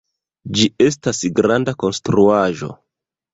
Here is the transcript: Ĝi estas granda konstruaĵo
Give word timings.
Ĝi 0.59 0.63
estas 0.85 1.19
granda 1.41 1.75
konstruaĵo 1.85 2.73